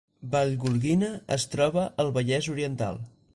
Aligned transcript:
Vallgorguina 0.35 1.09
es 1.35 1.45
troba 1.53 1.85
al 2.05 2.11
Vallès 2.17 2.49
Oriental 2.57 2.99